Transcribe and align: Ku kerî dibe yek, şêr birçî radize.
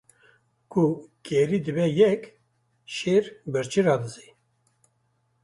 Ku 0.71 0.83
kerî 1.25 1.59
dibe 1.65 1.87
yek, 2.01 2.21
şêr 2.95 3.25
birçî 3.51 3.81
radize. 3.85 4.27